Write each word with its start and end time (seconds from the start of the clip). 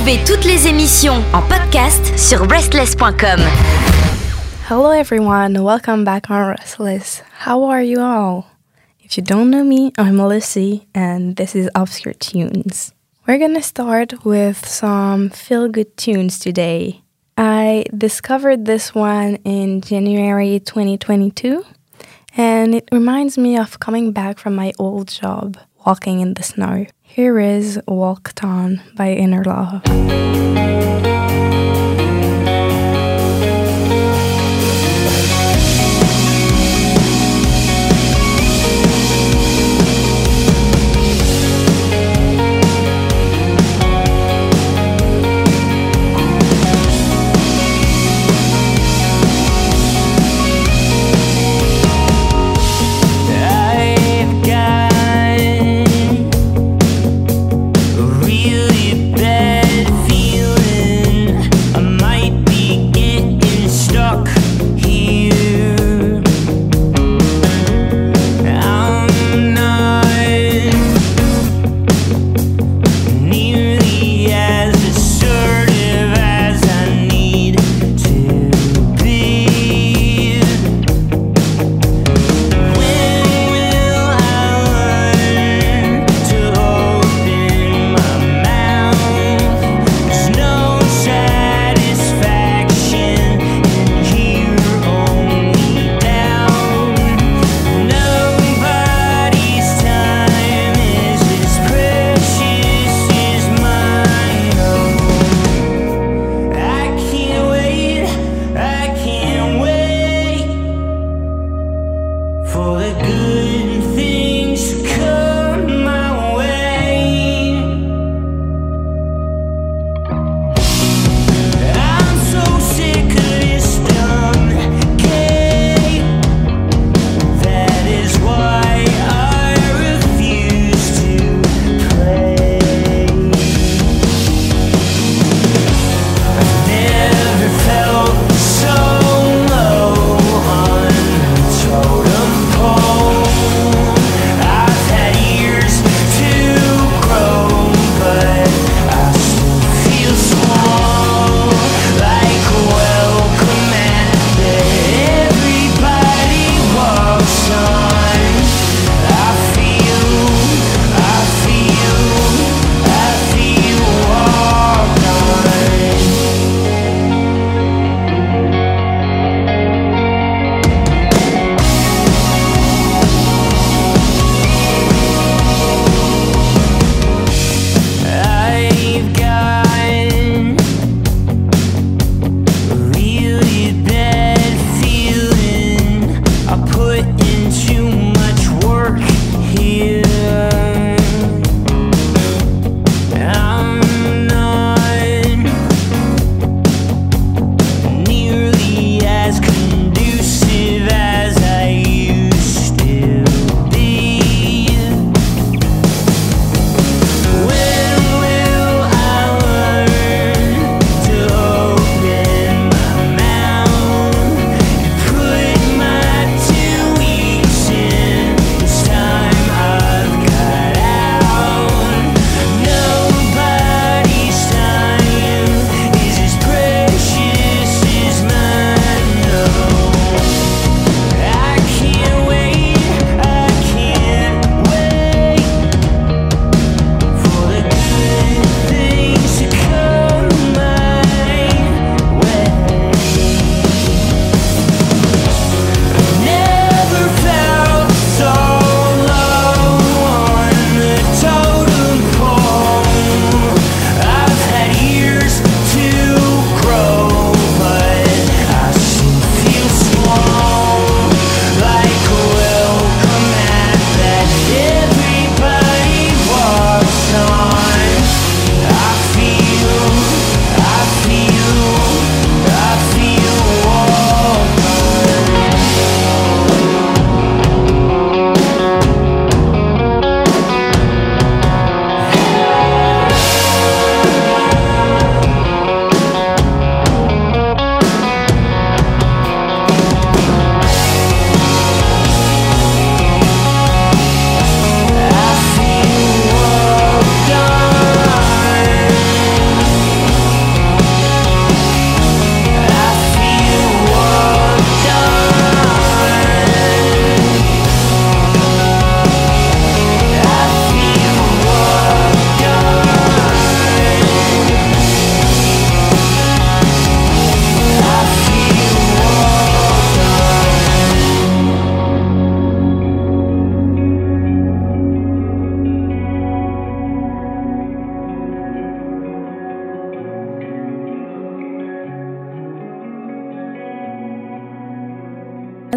Retrouvez 0.00 0.24
toutes 0.24 0.46
les 0.46 0.66
émissions 0.66 1.22
en 1.34 1.42
podcast 1.42 2.18
sur 2.18 2.48
restless.com. 2.48 3.38
Hello 4.70 4.92
everyone, 4.92 5.58
welcome 5.62 6.04
back 6.04 6.30
on 6.30 6.46
Restless. 6.46 7.22
How 7.46 7.64
are 7.64 7.82
you 7.82 8.00
all? 8.00 8.46
If 9.04 9.18
you 9.18 9.22
don't 9.22 9.50
know 9.50 9.62
me, 9.62 9.92
I'm 9.98 10.16
Melissy 10.16 10.86
and 10.94 11.36
this 11.36 11.54
is 11.54 11.68
Obscure 11.74 12.14
Tunes. 12.14 12.94
We're 13.28 13.38
gonna 13.38 13.60
start 13.60 14.24
with 14.24 14.66
some 14.66 15.28
feel 15.28 15.68
good 15.68 15.94
tunes 15.98 16.38
today. 16.38 17.02
I 17.36 17.84
discovered 17.94 18.64
this 18.64 18.94
one 18.94 19.36
in 19.44 19.82
January 19.82 20.60
2022 20.60 21.62
and 22.38 22.74
it 22.74 22.88
reminds 22.90 23.36
me 23.36 23.58
of 23.58 23.80
coming 23.80 24.12
back 24.12 24.38
from 24.38 24.54
my 24.54 24.72
old 24.78 25.08
job, 25.08 25.58
walking 25.84 26.20
in 26.20 26.32
the 26.34 26.42
snow. 26.42 26.86
Here 27.12 27.40
is 27.40 27.80
Walked 27.88 28.44
On 28.44 28.80
by 28.94 29.16
Innerlove. 29.16 29.82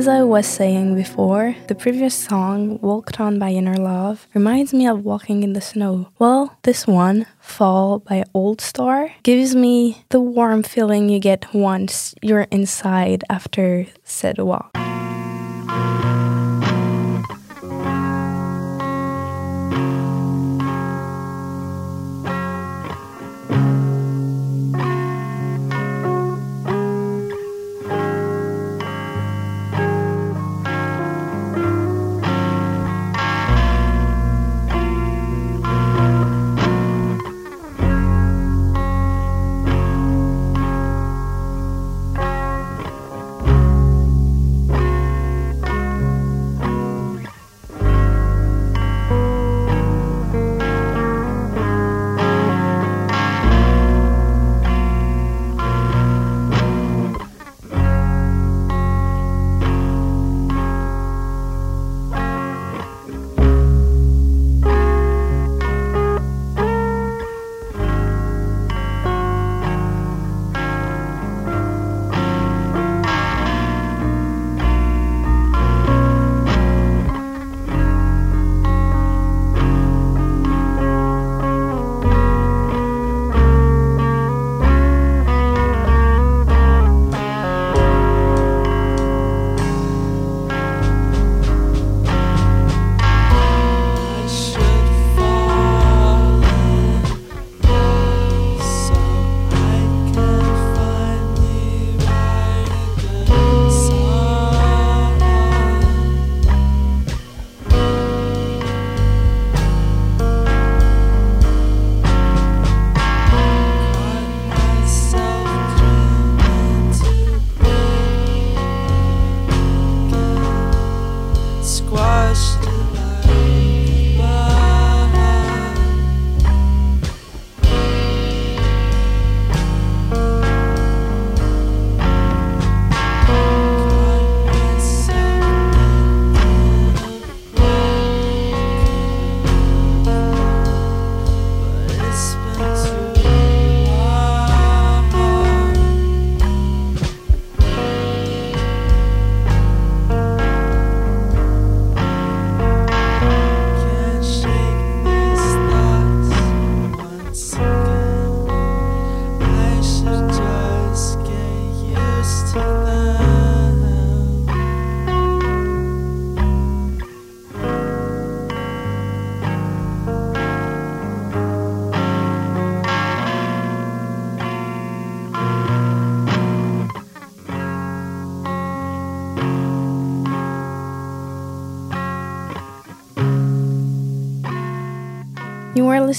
As 0.03 0.09
I 0.09 0.21
was 0.23 0.45
saying 0.45 0.95
before, 0.95 1.55
the 1.69 1.75
previous 1.75 2.13
song, 2.13 2.77
Walked 2.81 3.21
On 3.21 3.39
by 3.39 3.53
Innerlove, 3.53 4.27
reminds 4.33 4.73
me 4.73 4.85
of 4.85 5.05
walking 5.05 5.43
in 5.43 5.53
the 5.53 5.61
snow. 5.61 6.09
Well, 6.19 6.57
this 6.63 6.85
one, 6.85 7.25
Fall 7.39 7.99
by 7.99 8.25
Oldstar, 8.35 9.13
gives 9.23 9.55
me 9.55 10.03
the 10.09 10.19
warm 10.19 10.61
feeling 10.61 11.07
you 11.07 11.19
get 11.19 11.53
once 11.53 12.15
you're 12.21 12.47
inside 12.51 13.23
after 13.29 13.87
said 14.03 14.39
walk. 14.39 14.82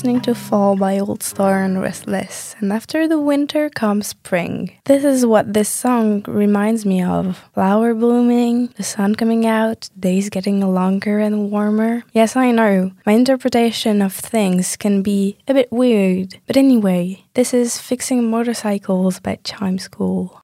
Listening 0.04 0.20
to 0.24 0.34
Fall 0.34 0.76
by 0.76 0.98
Oldstar 0.98 1.64
and 1.64 1.80
Restless, 1.80 2.56
and 2.58 2.70
after 2.74 3.08
the 3.08 3.18
winter 3.18 3.70
comes 3.70 4.08
spring. 4.08 4.78
This 4.84 5.02
is 5.02 5.24
what 5.24 5.54
this 5.54 5.70
song 5.70 6.22
reminds 6.28 6.84
me 6.84 7.02
of 7.02 7.42
flower 7.54 7.94
blooming, 7.94 8.66
the 8.76 8.82
sun 8.82 9.14
coming 9.14 9.46
out, 9.46 9.88
days 9.98 10.28
getting 10.28 10.60
longer 10.60 11.20
and 11.20 11.50
warmer. 11.50 12.02
Yes, 12.12 12.36
I 12.36 12.50
know, 12.50 12.92
my 13.06 13.12
interpretation 13.12 14.02
of 14.02 14.12
things 14.12 14.76
can 14.76 15.02
be 15.02 15.38
a 15.48 15.54
bit 15.54 15.72
weird, 15.72 16.38
but 16.46 16.58
anyway, 16.58 17.24
this 17.32 17.54
is 17.54 17.78
Fixing 17.78 18.28
Motorcycles 18.28 19.20
by 19.20 19.38
Chime 19.42 19.78
School. 19.78 20.42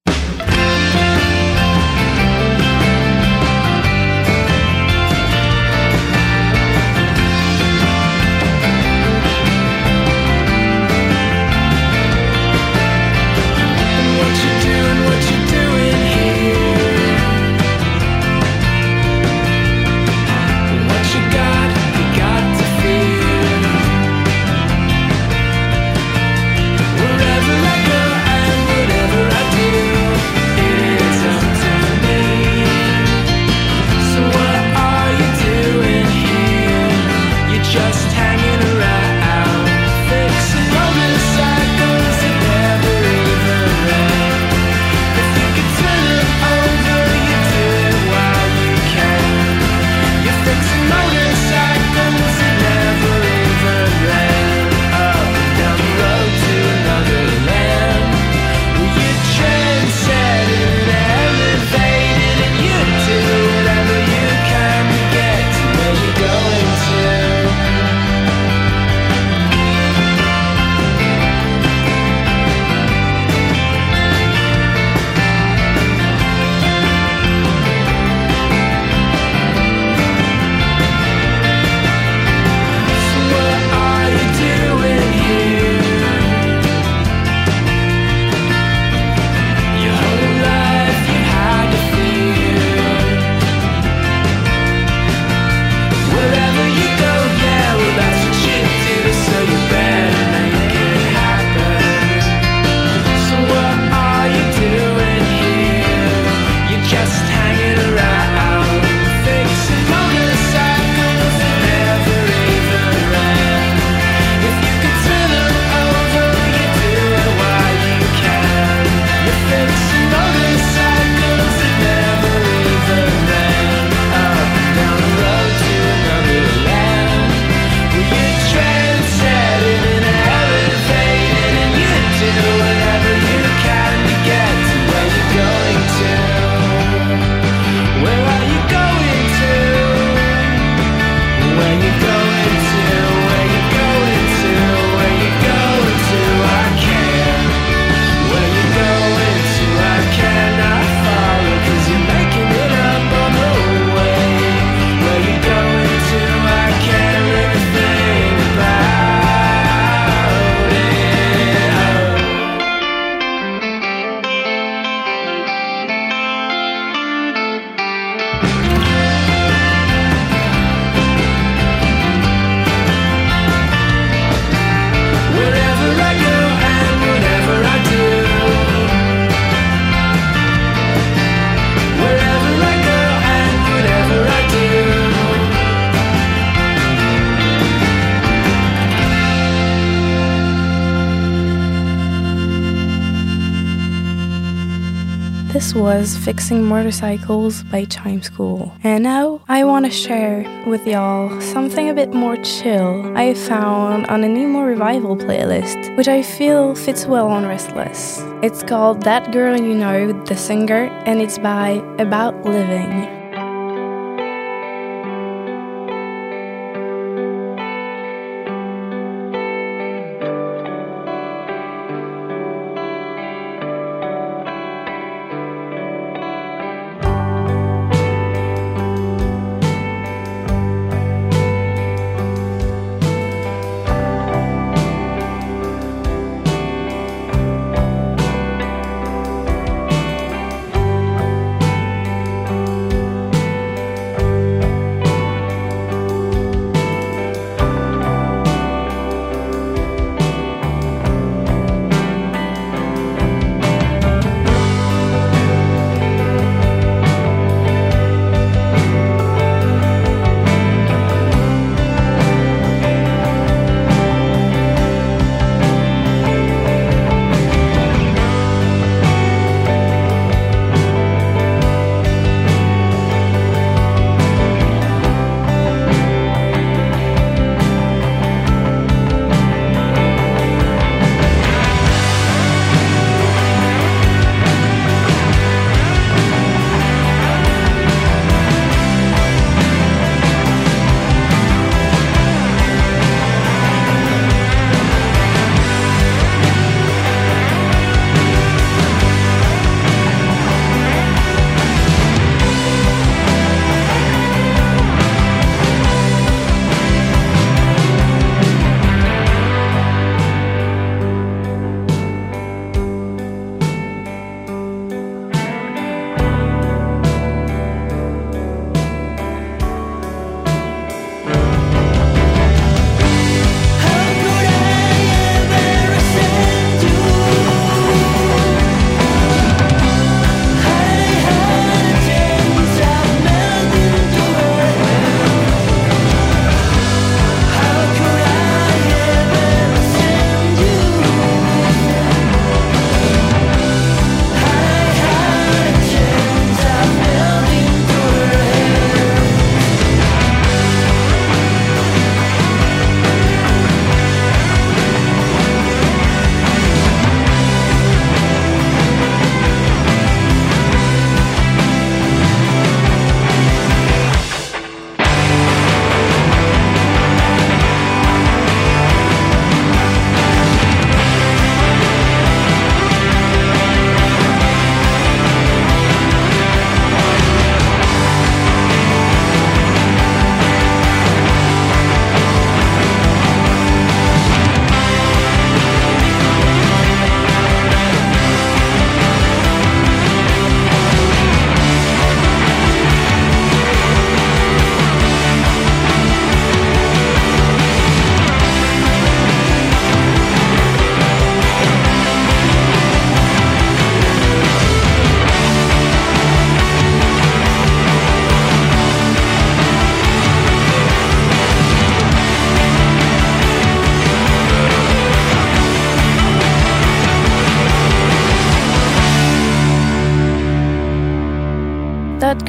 Was 195.90 196.16
Fixing 196.16 196.62
Motorcycles 196.66 197.64
by 197.64 197.84
Chime 197.84 198.22
School. 198.22 198.72
And 198.84 199.02
now 199.02 199.42
I 199.48 199.64
want 199.64 199.86
to 199.86 199.90
share 199.90 200.46
with 200.64 200.86
y'all 200.86 201.40
something 201.40 201.90
a 201.90 201.94
bit 201.94 202.14
more 202.14 202.36
chill 202.36 203.12
I 203.18 203.34
found 203.34 204.06
on 204.06 204.22
an 204.22 204.36
emo 204.36 204.60
revival 204.60 205.16
playlist, 205.16 205.96
which 205.96 206.06
I 206.06 206.22
feel 206.22 206.76
fits 206.76 207.06
well 207.06 207.26
on 207.26 207.44
Restless. 207.44 208.20
It's 208.40 208.62
called 208.62 209.02
That 209.02 209.32
Girl 209.32 209.60
You 209.60 209.74
Know, 209.74 210.12
the 210.26 210.36
singer, 210.36 210.84
and 211.06 211.20
it's 211.20 211.38
by 211.38 211.82
About 211.98 212.44
Leaving. 212.44 213.19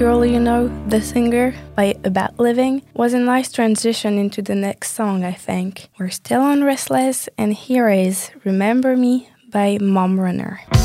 Girl 0.01 0.25
You 0.25 0.39
Know, 0.39 0.67
the 0.87 0.99
singer 0.99 1.53
by 1.75 1.93
About 2.03 2.39
Leaving, 2.39 2.81
was 2.95 3.13
a 3.13 3.19
nice 3.19 3.51
transition 3.51 4.17
into 4.17 4.41
the 4.41 4.55
next 4.55 4.93
song, 4.93 5.23
I 5.23 5.33
think. 5.33 5.89
We're 5.99 6.09
still 6.09 6.41
on 6.41 6.63
Restless, 6.63 7.29
and 7.37 7.53
here 7.53 7.87
is 7.87 8.31
Remember 8.43 8.97
Me 8.97 9.29
by 9.51 9.77
Mumrunner. 9.77 10.80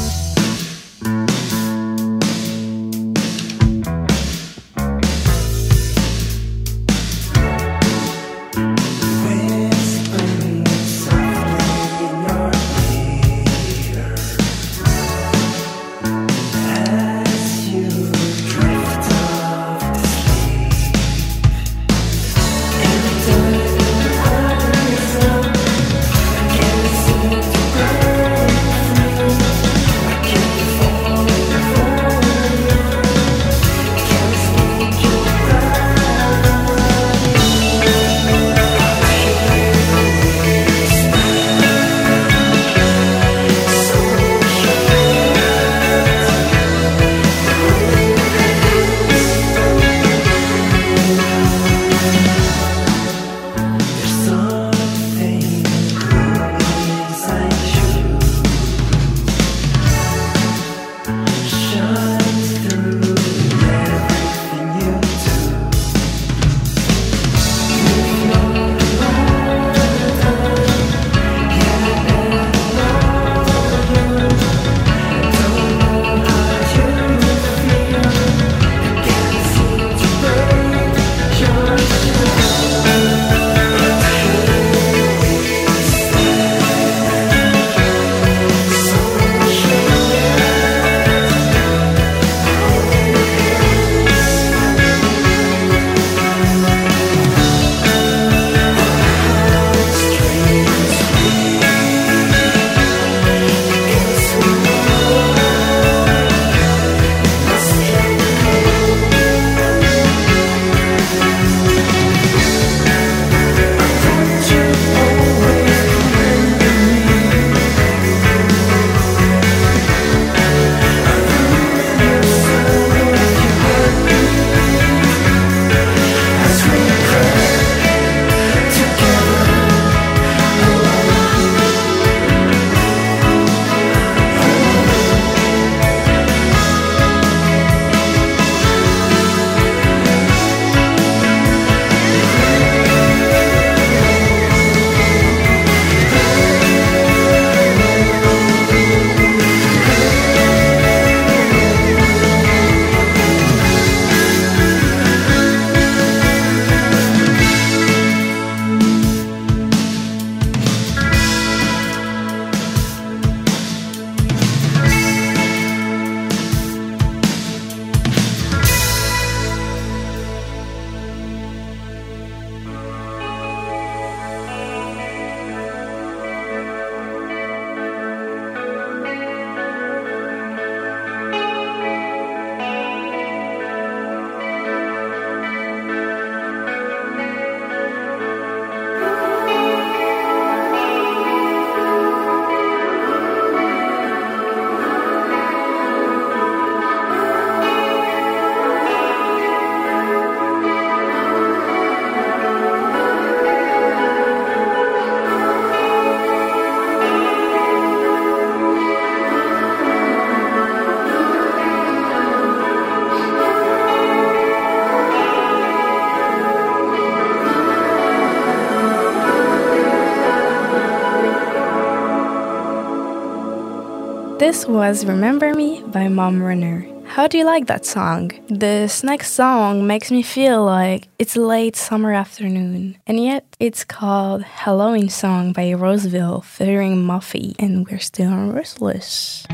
This 224.47 224.65
was 224.65 225.05
Remember 225.05 225.53
Me 225.55 225.83
by 225.89 226.07
Mumrunner. 226.07 227.05
How 227.05 227.27
do 227.27 227.37
you 227.37 227.45
like 227.45 227.67
that 227.67 227.85
song? 227.85 228.31
This 228.49 229.03
next 229.03 229.33
song 229.33 229.89
makes 229.89 230.13
me 230.13 230.23
feel 230.23 230.65
like 230.65 231.09
it's 231.19 231.35
late 231.35 231.75
summer 231.75 232.13
afternoon, 232.13 232.97
and 233.09 233.19
yet 233.21 233.45
it's 233.59 233.83
called 233.83 234.45
Halloween 234.45 235.09
Song 235.09 235.53
by 235.53 235.73
Roseville 235.73 236.43
featuring 236.43 237.03
Mofie, 237.03 237.57
and 237.59 237.89
we're 237.89 237.99
still 237.99 238.31
on 238.31 238.53
Restless. 238.53 239.49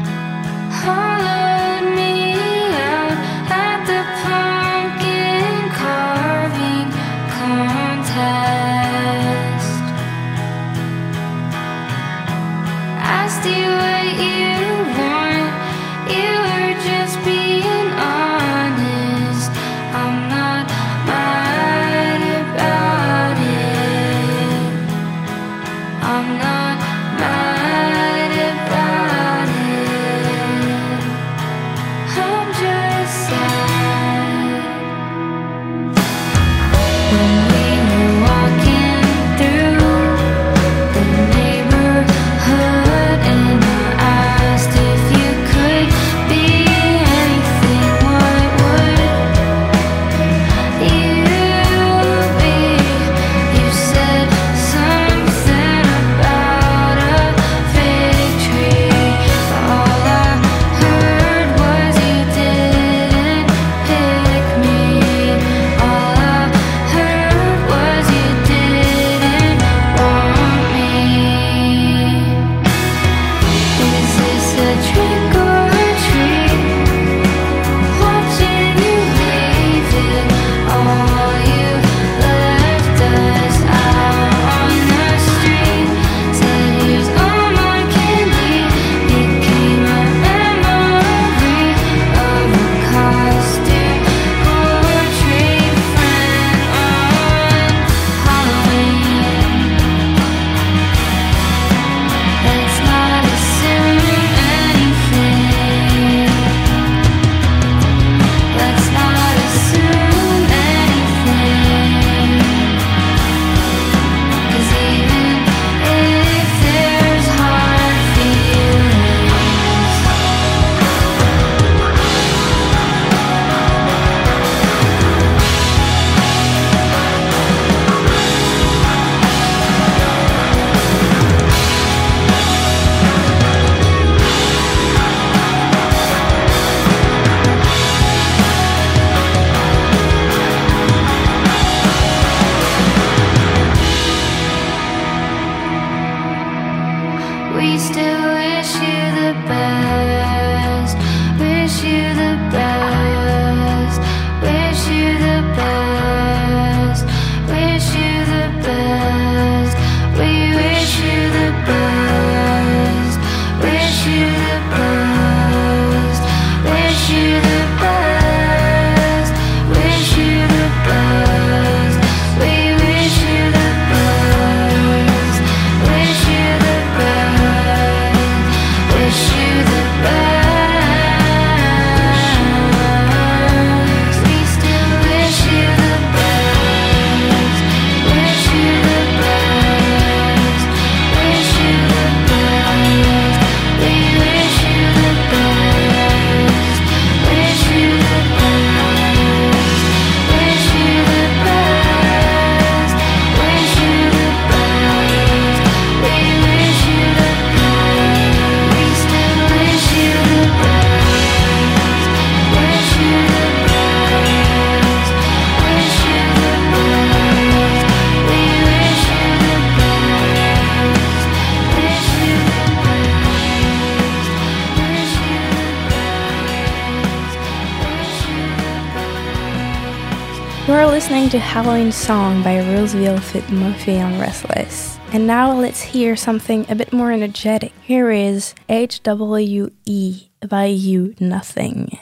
To 231.32 231.38
Halloween 231.38 231.92
Song 231.92 232.42
by 232.42 232.58
Roseville 232.58 233.18
Fit 233.18 233.44
Mofie 233.44 234.04
on 234.04 234.20
Restless. 234.20 234.98
And 235.14 235.26
now 235.26 235.58
let's 235.58 235.80
hear 235.80 236.14
something 236.14 236.66
a 236.68 236.74
bit 236.74 236.92
more 236.92 237.10
energetic. 237.10 237.72
Here 237.80 238.10
is 238.10 238.54
HWE 238.68 240.28
by 240.46 240.66
You 240.66 241.14
Nothing. 241.18 241.98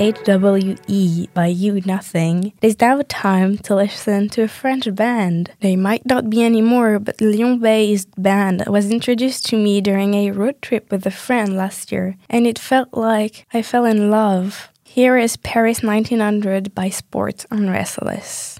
HWE 0.00 1.28
by 1.34 1.48
You 1.48 1.82
Nothing, 1.84 2.54
it 2.62 2.66
is 2.66 2.80
now 2.80 3.02
time 3.06 3.58
to 3.58 3.74
listen 3.74 4.30
to 4.30 4.42
a 4.42 4.48
French 4.48 4.94
band. 4.94 5.50
They 5.60 5.76
might 5.76 6.06
not 6.06 6.30
be 6.30 6.42
anymore, 6.42 6.98
but 6.98 7.20
Lyon 7.20 7.58
based 7.58 8.08
band 8.16 8.64
was 8.66 8.90
introduced 8.90 9.44
to 9.50 9.58
me 9.58 9.82
during 9.82 10.14
a 10.14 10.30
road 10.30 10.62
trip 10.62 10.90
with 10.90 11.04
a 11.04 11.10
friend 11.10 11.54
last 11.54 11.92
year, 11.92 12.16
and 12.30 12.46
it 12.46 12.58
felt 12.58 12.94
like 12.94 13.46
I 13.52 13.60
fell 13.60 13.84
in 13.84 14.08
love. 14.10 14.70
Here 14.84 15.18
is 15.18 15.36
Paris 15.36 15.82
1900 15.82 16.74
by 16.74 16.88
Sport 16.88 17.44
on 17.50 17.68
Restless. 17.68 18.59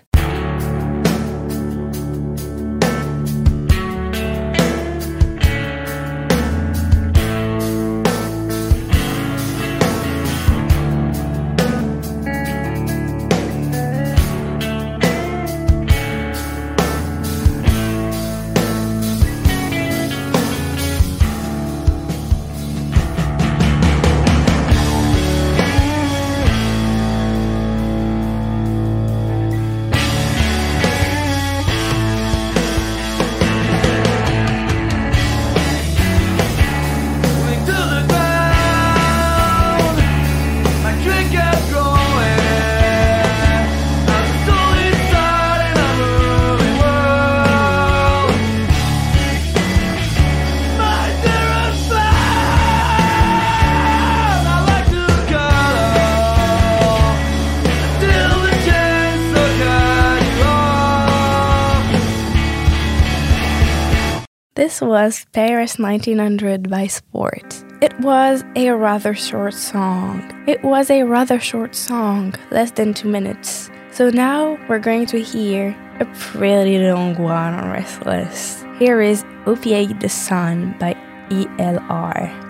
Was 64.81 65.27
Paris 65.33 65.79
1900 65.79 66.71
by 66.71 66.87
Sport. 66.87 67.65
It 67.83 67.99
was 68.01 68.43
a 68.57 68.71
rather 68.71 69.15
short 69.15 69.53
song. 69.53 70.23
It 70.47 70.63
was 70.63 70.91
a 70.91 71.03
rather 71.03 71.39
short 71.39 71.75
song, 71.75 72.35
less 72.51 72.71
than 72.71 72.95
two 72.95 73.09
minutes. 73.09 73.71
So 73.93 74.09
now 74.09 74.59
we're 74.69 74.79
going 74.79 75.07
to 75.07 75.21
hear 75.21 75.77
a 76.01 76.07
pretty 76.17 76.79
long 76.79 77.17
one 77.19 77.55
on 77.55 77.71
Restless. 77.71 78.65
Here 78.79 79.03
is 79.03 79.23
Opiate 79.47 80.01
the 80.01 80.09
Sun 80.09 80.77
by 80.79 80.95
ELR. 81.29 82.50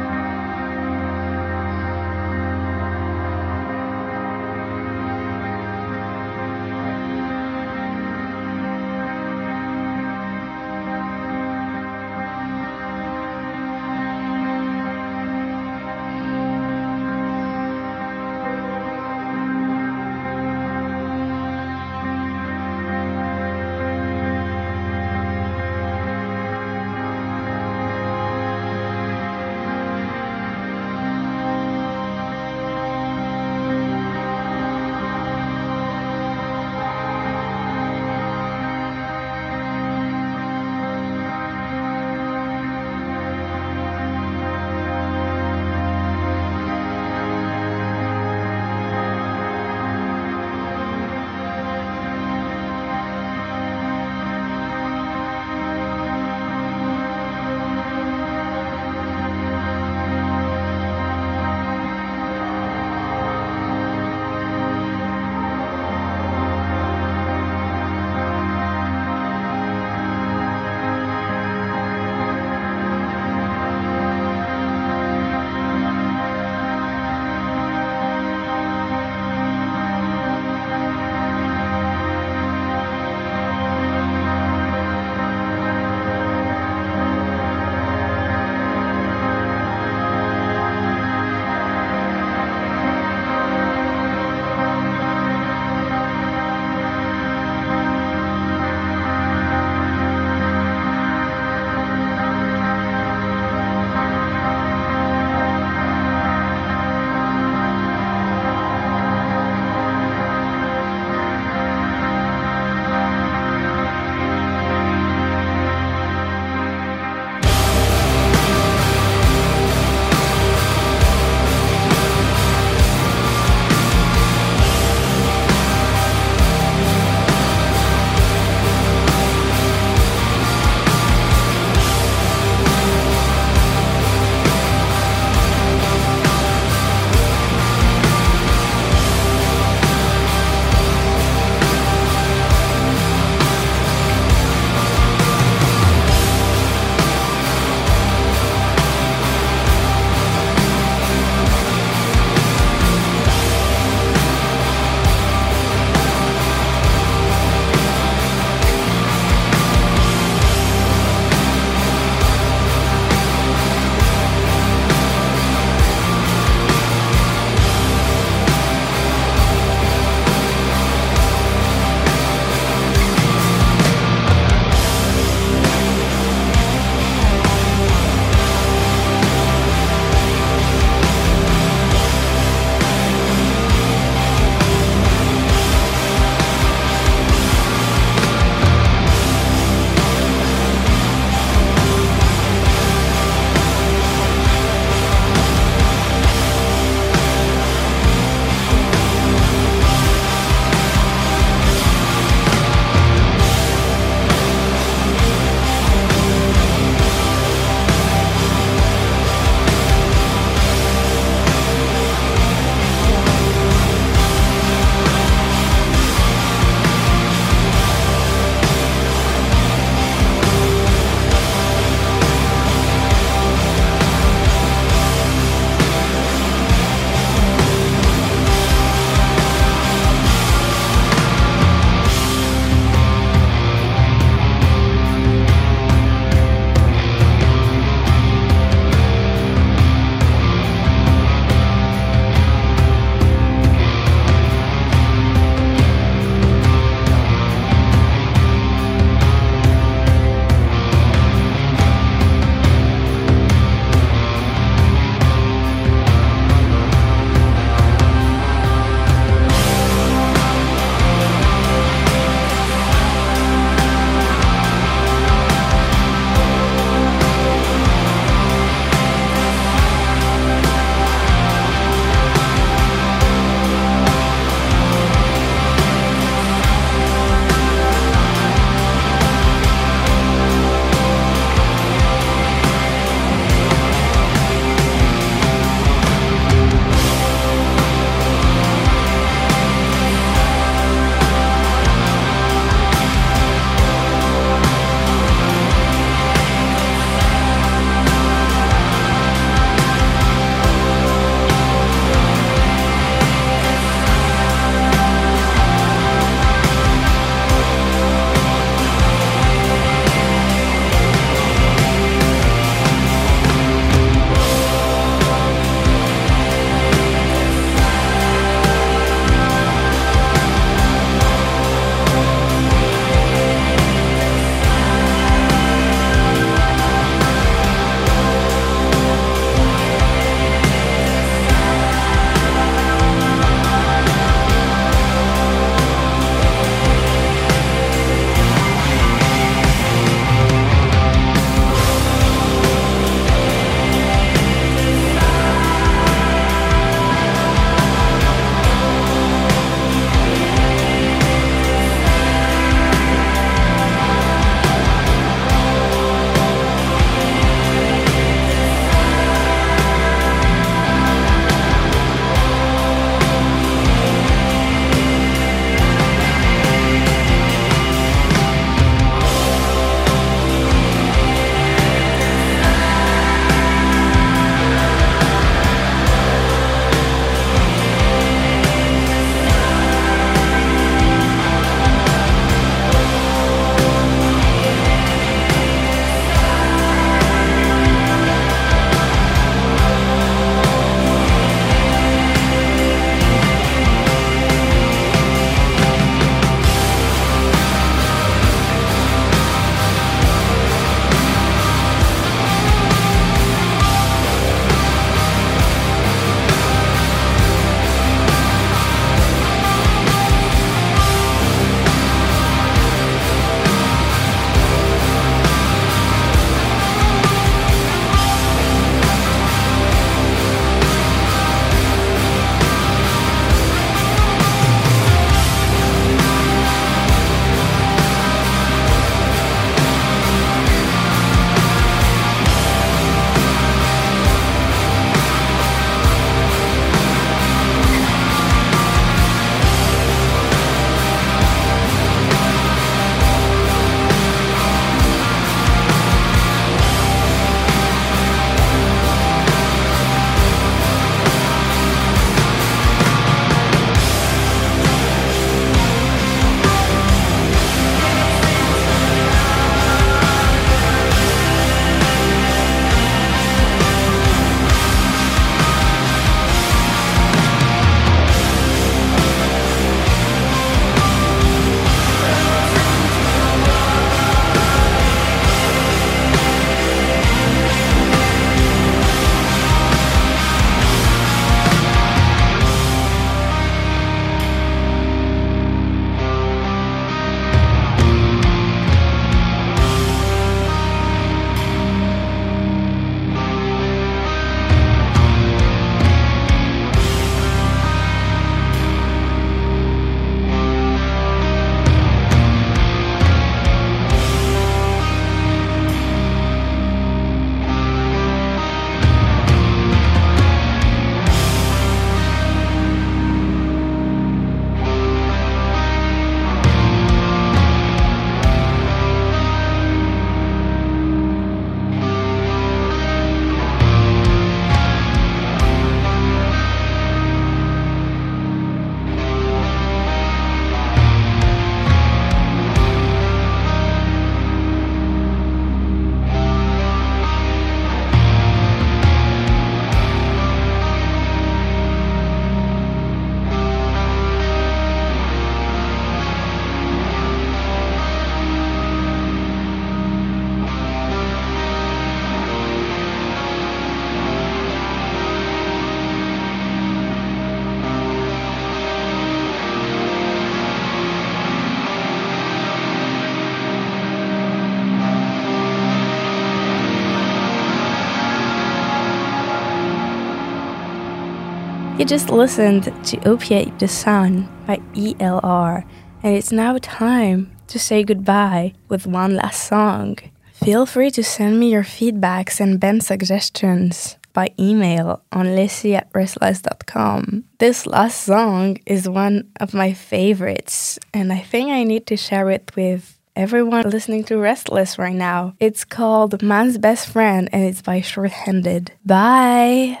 You 572.02 572.08
just 572.08 572.30
listened 572.30 572.92
to 573.04 573.28
Opiate 573.28 573.78
the 573.78 573.86
Sun 573.86 574.48
by 574.66 574.80
E-L-R, 574.92 575.84
and 576.24 576.34
it's 576.34 576.50
now 576.50 576.76
time 576.78 577.56
to 577.68 577.78
say 577.78 578.02
goodbye 578.02 578.74
with 578.88 579.06
one 579.06 579.36
last 579.36 579.68
song. 579.68 580.18
Feel 580.52 580.84
free 580.84 581.12
to 581.12 581.22
send 581.22 581.60
me 581.60 581.70
your 581.70 581.84
feedbacks 581.84 582.58
and 582.58 582.80
band 582.80 583.04
suggestions 583.04 584.16
by 584.32 584.48
email 584.58 585.22
on 585.30 585.46
Lici 585.46 585.94
at 585.94 586.12
rstlss.com. 586.12 587.44
This 587.58 587.86
last 587.86 588.24
song 588.24 588.78
is 588.84 589.08
one 589.08 589.52
of 589.60 589.72
my 589.72 589.92
favorites, 589.92 590.98
and 591.14 591.32
I 591.32 591.38
think 591.38 591.70
I 591.70 591.84
need 591.84 592.08
to 592.08 592.16
share 592.16 592.50
it 592.50 592.72
with 592.74 593.16
everyone 593.36 593.88
listening 593.88 594.24
to 594.24 594.34
RSTLSS 594.34 594.98
right 594.98 595.14
now. 595.14 595.54
It's 595.60 595.84
called 595.84 596.42
Man's 596.42 596.78
Best 596.78 597.08
Friend, 597.10 597.48
and 597.52 597.62
it's 597.62 597.80
by 597.80 598.00
Short 598.00 598.32
Handed. 598.32 598.90
Bye! 599.06 600.00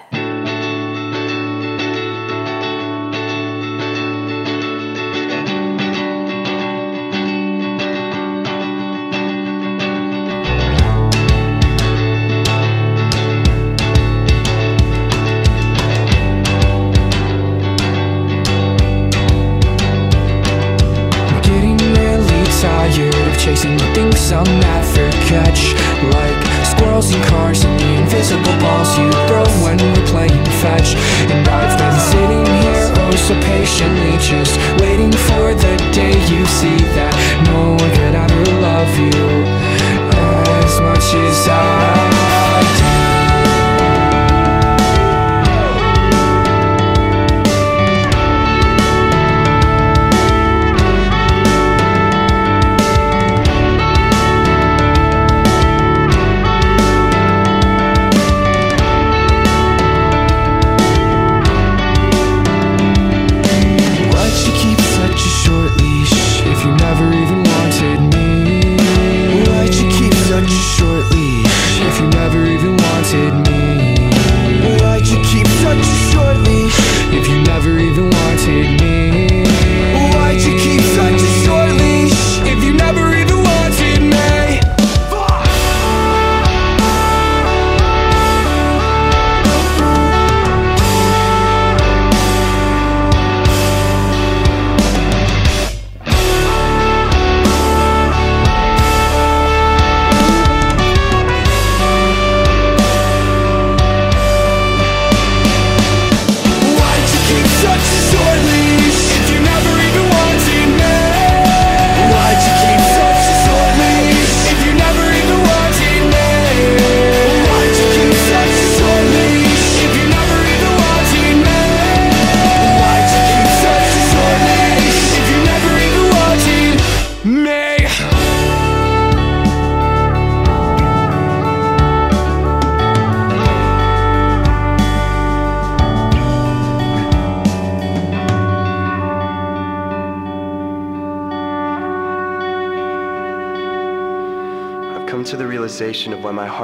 Chasing 23.42 23.76
things 23.92 24.30
I'll 24.30 24.44
never 24.44 25.10
catch 25.26 25.74
Like 26.14 26.38
squirrels 26.64 27.10
and 27.12 27.24
cars 27.24 27.64
and 27.64 27.74
the 27.80 27.88
invisible 28.00 28.56
balls 28.62 28.96
you 28.96 29.10
throw 29.26 29.44
when 29.64 29.78
we're 29.78 30.06
playing 30.06 30.44
fetch. 30.62 30.94
And 31.26 31.48
I've 31.48 31.76
been 31.76 31.98
sitting 32.12 32.46
here 32.62 32.86
oh 33.02 33.16
so 33.26 33.34
patiently 33.50 34.14
Just 34.22 34.54
waiting 34.80 35.10
for 35.10 35.54
the 35.54 35.74
day 35.90 36.14
you 36.30 36.46
see 36.46 36.78
that. 36.94 37.14
No 37.50 37.74
one 37.74 37.90
could 37.98 38.14
ever 38.14 38.44
love 38.62 38.92
you 38.98 39.41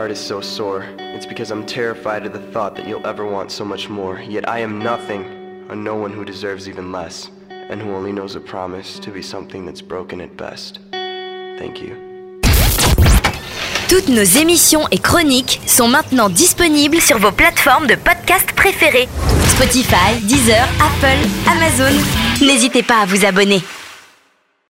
heart 0.09 0.19
is 0.19 0.27
so 0.27 0.41
sore. 0.41 0.87
It's 1.15 1.27
because 1.27 1.51
I'm 1.51 1.67
terrified 1.67 2.25
of 2.25 2.33
the 2.33 2.53
thought 2.53 2.75
that 2.77 2.89
you'll 2.89 3.07
ever 3.07 3.27
want 3.27 3.51
so 3.51 3.65
much 3.65 3.91
more. 3.91 4.19
Yet 4.21 4.49
I 4.49 4.61
am 4.61 4.79
nothing, 4.79 5.23
or 5.69 5.77
no 5.77 5.97
one 5.97 6.13
who 6.13 6.25
deserves 6.25 6.67
even 6.67 6.93
less, 6.93 7.31
and 7.51 7.83
who 7.83 7.91
only 7.95 8.13
knows 8.13 8.35
a 8.35 8.41
promise 8.41 8.99
to 9.01 9.11
be 9.11 9.21
something 9.23 9.67
that's 9.67 9.83
broken 9.83 10.21
at 10.23 10.35
best. 10.37 10.81
Thank 11.59 11.83
you. 11.83 11.95
Toutes 13.89 14.09
nos 14.09 14.25
émissions 14.25 14.87
et 14.91 14.99
chroniques 14.99 15.61
sont 15.67 15.89
maintenant 15.89 16.31
disponibles 16.31 17.01
sur 17.01 17.19
vos 17.19 17.33
plateformes 17.33 17.87
de 17.87 17.97
podcast 17.97 18.53
préférées. 18.55 19.09
Spotify, 19.57 20.21
Deezer, 20.23 20.67
Apple, 20.81 21.29
Amazon. 21.47 21.95
N'hésitez 22.41 22.83
pas 22.83 23.03
à 23.03 23.07
vous 23.07 23.27
abonner. 23.27 23.61